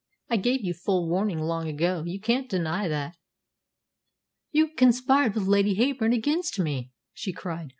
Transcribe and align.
"I 0.31 0.37
gave 0.37 0.65
you 0.65 0.73
full 0.73 1.07
warning 1.07 1.37
long 1.37 1.67
ago. 1.67 2.03
You 2.07 2.19
can't 2.19 2.49
deny 2.49 2.87
that." 2.87 3.15
"You 4.51 4.73
conspired 4.73 5.35
with 5.35 5.45
Lady 5.45 5.75
Heyburn 5.75 6.11
against 6.15 6.57
me!" 6.59 6.89
she 7.13 7.31
cried. 7.31 7.69